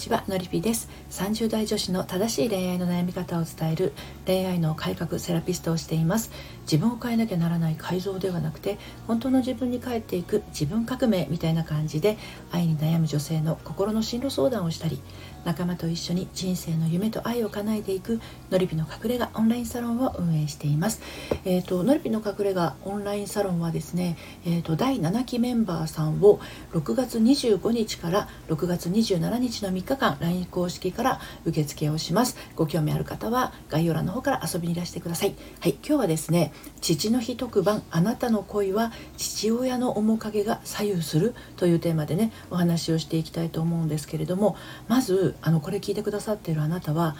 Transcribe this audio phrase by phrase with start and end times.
[0.00, 0.88] ちはのりぴです。
[1.10, 3.92] 30代女子の正しい恋愛の悩み方を伝える
[4.24, 6.30] 恋愛の改革セラピストをしています。
[6.62, 12.16] 自分を変えなきゃならない改造ではなくて本当の自分に帰っていく自分革命みたいな感じで
[12.50, 15.02] 愛に悩む女性の心の進路相談をしたり
[15.44, 18.20] 仲間と一緒に人生の夢と愛を叶えていく
[18.50, 21.00] のりぴの隠れ家オンラインサロンを運営しています。
[21.44, 26.40] えっ、ー、とのりぴの隠れ家オンラインサロンはですねえっ、ー、と第7期メンバーさんを
[26.72, 32.36] 6月25日から6月27日の3日間 LINE 公式から受付をします。
[32.56, 35.34] ご興味ある方は概要欄の方から遊びにいらしてください。
[35.60, 44.56] はい今日はですね父の日特番あなたの恋は父親の面影が左右するというテーマでねお話をしていきたいと思うんですけれども
[44.88, 47.16] まずあのこれ聞いてくださっているあなたは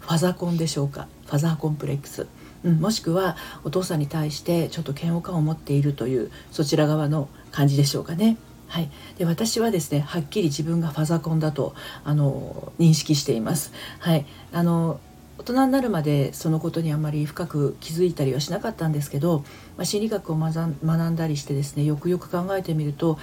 [0.00, 1.06] ファザコンでしょうか？
[1.26, 2.26] ファザーコンプレックス
[2.64, 8.36] うん、もしくはお父さんに対してちょっと嫌悪感を持っているというそちら側の感じでしょうかね。
[8.68, 13.72] はい、で私はですねはっきり自分がファザコンだとあの認識しています。
[13.98, 14.98] はい、あの
[15.38, 19.40] 大人になるまでそのことにあまり深く気づいたりはしなかったんですけど、
[19.76, 23.18] まあ、心理学を学んだりしてですねよくよく考えてみると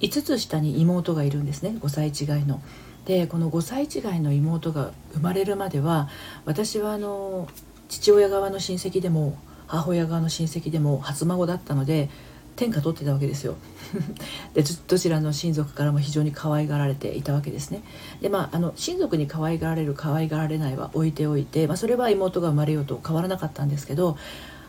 [0.00, 2.60] 5つ下に妹がいるんですね5歳違いの。
[3.06, 6.08] でこの5歳違いの妹が生まれるまでは
[6.44, 7.48] 私はあの
[7.88, 9.36] 父親側の親戚でも
[9.66, 12.08] 母親側の親戚でも初孫だったので
[12.56, 13.56] 天下取ってたわけですよ。
[14.54, 17.82] でどちらの親族からも非常に可愛がられていたわけですね。
[18.20, 24.16] でまああの親族に可愛がられる可愛がられないは置いておいて、まあ、それは妹が生まれようと変わらなかったんですけど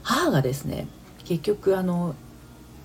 [0.02, 0.88] 母がですね
[1.26, 2.16] 結局あの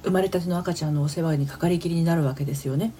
[0.03, 2.93] 生まれたての赤ちゃんのお世話にかかりきりになるわけですよね。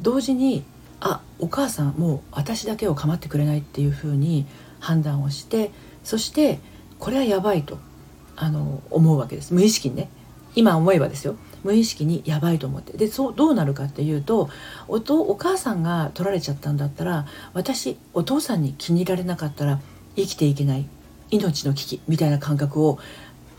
[0.00, 0.64] 同時に
[1.04, 4.46] あお母さんもう私だけを構ってくれないっていうふうに
[4.78, 5.72] 判断をして
[6.04, 6.60] そして
[7.00, 7.78] これはやばいと
[8.36, 9.52] あの思うわけです。
[9.52, 10.08] 無意識にね。
[10.54, 11.36] 今思えばですよ。
[11.64, 12.96] 無意識にやばいと思って。
[12.96, 14.48] でそうどうなるかっていうと
[14.86, 19.80] おとお母さんが取られちゃったんだったら私お父さんに気に入られなかったら
[20.14, 20.86] 生きていけない。
[21.30, 22.98] 命の危機みたいな感覚を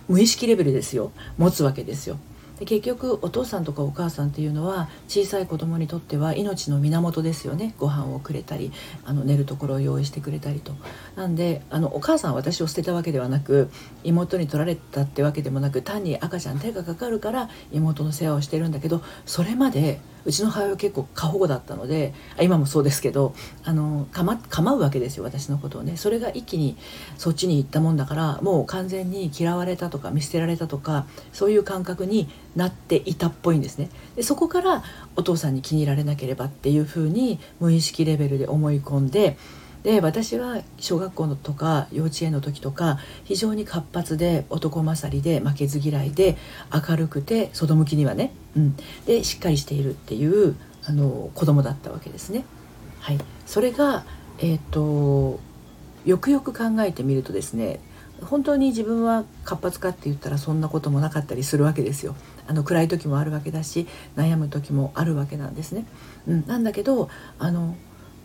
[0.07, 1.11] 無意識レベルですよ。
[1.37, 2.17] 持つわけですよ。
[2.63, 7.75] で結局お父さんとかお母さんっていうのは小さい子供にとっては命の源ですよね。
[7.77, 8.71] ご飯をくれたり
[9.03, 10.71] あの寝るところを用意してくれたりと。
[11.17, 13.69] なんであのお母さんは私を捨てたわけではなく
[14.03, 25.97] 妹に取られたってわけでもなく単に赤ちゃん手がかかるから妹の世話をしてるんだけどそれまでうちの母親結構過保護だったので今もそうですけどあのかま構うわけですよ私のことをね。
[25.97, 26.77] それが一気に
[27.17, 33.89] そっちに行ったもんだからもう完全に嫌われたとか見捨てられたとかそういう感覚になっていたっぽいんですね。
[34.15, 34.83] でそこから
[35.15, 39.37] お父さんに気に入られなければっていうふうに無意識レベルで思い込んで
[39.83, 46.37] で私は小学校のとか幼稚園の時とか非常に活発で男勝りで負けず嫌いで
[46.73, 50.55] 明るくて外向きにはね、うん、でしっかりしているっていう
[50.85, 52.45] あの子供だったわけですね。
[52.99, 54.05] はい、それが、
[54.39, 55.39] えーと、
[56.05, 57.81] よくよく考えてみるとですね
[58.21, 62.15] 本当に自分は活発かって言ったらそんなこともなかったりするわけですよ。
[62.47, 65.85] あの暗い時もあるわけだし悩む時もあるわけなんですね。
[66.27, 67.75] うん、なんだけどあの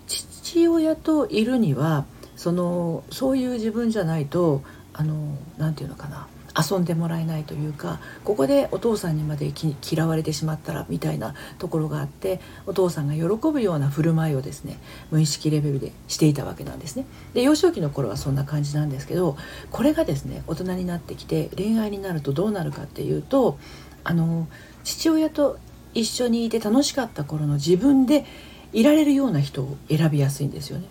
[0.09, 2.05] 父親といるには
[2.37, 6.27] そのそういう自分じゃないとあのなて言うのかな
[6.59, 9.53] 遊んでもらえないというかここでお父さんにまで
[9.89, 14.79] 嫌われてしまったらみたいなところがあってお父さんが喜ぶような振る舞いをですね
[15.13, 17.07] 無意識レベルでしていたわけなんですね。
[17.35, 19.37] で幼少期の頃はそんな感じなんですけど
[19.71, 23.59] これがですね大人になってきて恋愛になるとどうなるかっていうと
[24.03, 24.49] あの
[24.83, 25.59] 父親と
[25.95, 28.25] 一緒にいて楽しかった頃の自分で
[28.73, 30.87] いられるような人を選びやすいんですよね。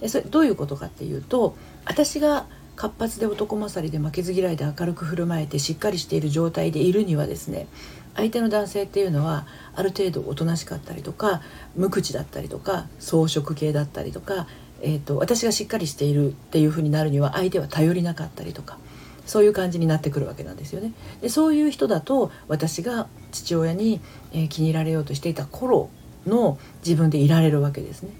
[0.00, 2.46] でそれどういうことかっていうと私が
[2.76, 7.66] 活発で男勝りで負けず嫌いで明るく振る舞えてしっかりしている状態でいるにはですね
[8.14, 11.42] 相手の男性っていうのはある程度おとなしかったりとか
[11.76, 14.46] 無口だったりとか装飾系だったりとか、
[14.80, 18.78] えーと、私がしっかりしているっていうふうになるには相手は頼りなかったりとか
[19.26, 20.92] そういう感じになってくるわけなんですよね。
[21.20, 24.00] でそういう人だと私が父親に、
[24.32, 25.90] えー、気に入られようとしていた頃
[26.28, 28.10] の自分でいられるわけですね。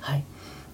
[0.00, 0.24] はい、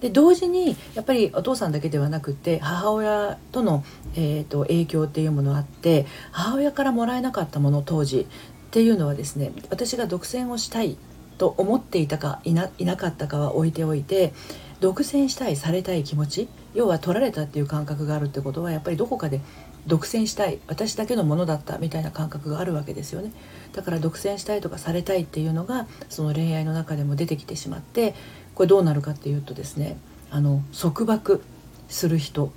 [0.01, 3.83] で同時にやっぱりお父さんだけではなくて母親との、
[4.15, 8.25] えーと、影響っていうものあって母親からもらえなかったもの当時っ
[8.71, 10.97] ていうのはですね私が独占をしたい
[11.37, 14.33] と思っていたかいないなかったかは置いておいて
[14.79, 19.41] 独占したいされたい気持ち要は取られたっていう感覚があるってことはやっぱりどこかで
[19.89, 23.31] 独占したい私だけのものだったみたいな感覚があるわけですよね。
[23.73, 28.13] だから独占したいとかされたいっていうのがその恋愛の中でも出てきてしまって
[28.55, 29.97] これどうなるかっていうとですね
[30.29, 31.43] あの束縛
[31.89, 32.53] する人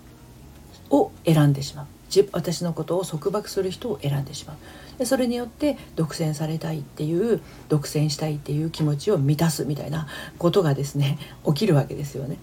[0.91, 1.87] を選んでしまう。
[2.33, 4.57] 私のことを束縛する人を選んでしまう。
[4.99, 7.41] でそれによって独占されたいっていう
[7.71, 10.07] 独占したいっていう気持ちを満たすみたいな
[10.37, 12.37] ことがですね起きるわけですよね。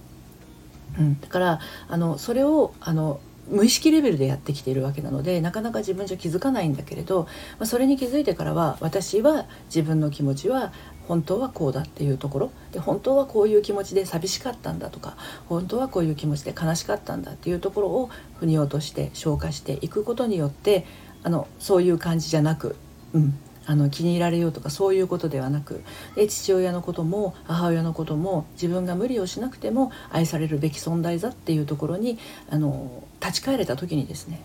[0.97, 3.19] うん、だからあのそれをあの
[3.49, 10.71] 無意識レベルでやってきているわけなのでなかなか自分じゃ気づかないんだけれど、まあ、それに気づいてからは私は自分の気持ちは
[11.07, 15.17] 本当はこうだっていうところで本当はこういう気持ちで寂しかったんだとか
[15.47, 18.09] 本当はこういう気持ちで悲しかったんだっていうところを
[18.39, 20.85] 腑に落として消化していくことによって
[21.23, 22.75] あのそういう感じじゃなく、
[23.13, 25.83] うん、あの気に入られようとかそういうことではなく
[26.15, 32.17] で父親のことも母親のことも自分が無理をしなくても愛されるべき存在だっていうところに
[32.49, 34.41] あの立ち返れた時にですね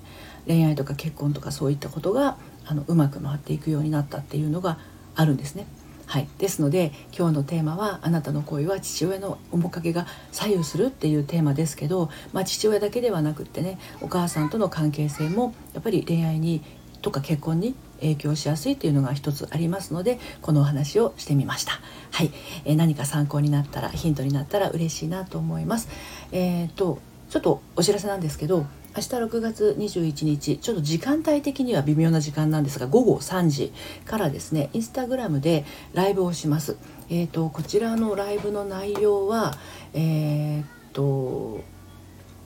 [0.46, 2.36] 恋愛とか結婚とかそういったことが
[2.66, 4.76] あのうまく回っていくようになったっていうのが
[5.14, 5.66] あるんですね。
[6.04, 16.60] はい、ですので今日のテーマは「あなたの恋は父親の面影が左右する」っていうテーマですけど、まあ、父親だけではなくってねお母さんとの関係性もやっぱり恋愛に
[17.00, 17.74] とか結婚に
[18.04, 21.80] 影響しやすいというのが一つありますのでこのお話をしてみました。
[22.12, 22.30] はい、
[22.64, 25.88] えー、何か参考になったらヒントになったら嬉しいなと思います。
[26.32, 26.98] えーと、
[27.30, 28.66] ちょっとお知らせなんですけど
[28.96, 33.72] 明日6月21日ちょっと時間帯的には微妙な時間なんですが午後3時
[34.04, 35.64] からですねインスタグラムで
[35.94, 36.76] ライブをします。
[37.10, 39.54] えーと、こちらのライブの内容は
[39.94, 40.64] えー、
[40.94, 41.60] と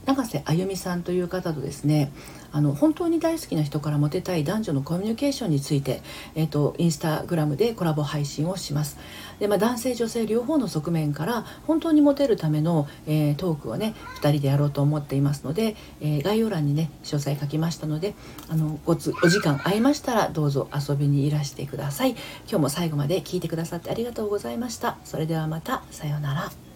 [0.09, 2.11] 永瀬あゆみさんという方とですね
[2.51, 6.01] あの本当に大好きな人からモテたい男女のコミュニケーションについて、
[6.35, 8.97] えーと、インスタグラムでコラボ配信をします。
[9.39, 18.15] で、まあ、男性女性両方の側面から本当にモテるための、えー、トークをね2人でやろうと思っていますので、えー、概要欄にね詳細書きましたので
[18.49, 22.13] あのごつお時間合いましたらどうぞ遊びにいらしてください。
[22.13, 22.19] 今
[22.53, 24.97] 日も最後まで聞いてくださってありがとうございました。
[25.05, 26.68] それではまたさようなら。